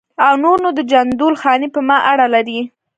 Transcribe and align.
او 0.25 0.33
نور 0.43 0.57
نو 0.63 0.69
د 0.77 0.79
جندول 0.91 1.33
خاني 1.41 1.67
په 1.75 1.79
ما 1.87 1.97
اړه 2.11 2.25
لري. 2.35 2.59